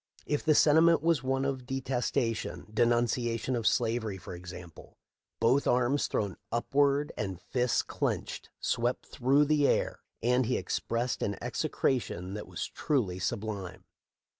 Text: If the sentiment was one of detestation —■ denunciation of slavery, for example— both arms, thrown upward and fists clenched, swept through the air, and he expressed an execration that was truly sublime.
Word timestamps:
If 0.25 0.43
the 0.43 0.55
sentiment 0.55 1.03
was 1.03 1.21
one 1.21 1.45
of 1.45 1.67
detestation 1.67 2.65
—■ 2.71 2.73
denunciation 2.73 3.55
of 3.55 3.67
slavery, 3.67 4.17
for 4.17 4.33
example— 4.33 4.97
both 5.39 5.67
arms, 5.67 6.07
thrown 6.07 6.37
upward 6.51 7.11
and 7.15 7.39
fists 7.39 7.83
clenched, 7.83 8.49
swept 8.59 9.05
through 9.05 9.45
the 9.45 9.67
air, 9.67 9.99
and 10.23 10.47
he 10.47 10.57
expressed 10.57 11.21
an 11.21 11.37
execration 11.39 12.33
that 12.33 12.47
was 12.47 12.65
truly 12.65 13.19
sublime. 13.19 13.83